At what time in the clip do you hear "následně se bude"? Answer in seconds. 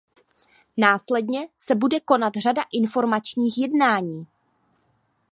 0.77-1.99